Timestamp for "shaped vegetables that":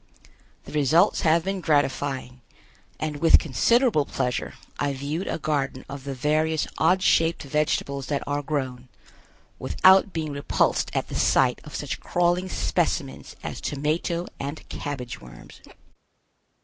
7.03-8.23